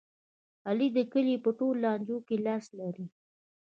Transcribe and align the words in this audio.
علي 0.67 0.87
د 0.97 0.99
کلي 1.13 1.35
په 1.43 1.49
ټول 1.59 1.75
لانجو 1.83 2.17
کې 2.27 2.35
لاس 2.45 2.65
لري. 2.79 3.05